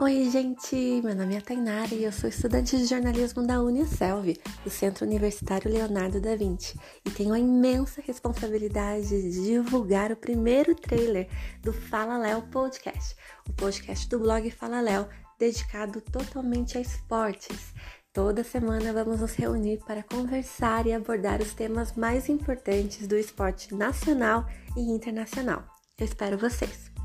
[0.00, 1.02] Oi, gente!
[1.02, 4.32] Meu nome é Tainara e eu sou estudante de jornalismo da Unicelv,
[4.62, 10.72] do Centro Universitário Leonardo da Vinci, e tenho a imensa responsabilidade de divulgar o primeiro
[10.76, 11.28] trailer
[11.62, 13.16] do Fala Léo Podcast,
[13.48, 17.74] o podcast do blog Fala Léo, dedicado totalmente a esportes.
[18.12, 23.74] Toda semana vamos nos reunir para conversar e abordar os temas mais importantes do esporte
[23.74, 24.46] nacional
[24.76, 25.64] e internacional.
[25.98, 26.97] Eu espero vocês!